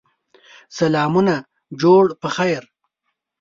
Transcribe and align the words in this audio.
سلامونه 0.77 1.35
جوړ 1.81 2.03
په 2.21 2.27
خیر! 2.35 2.63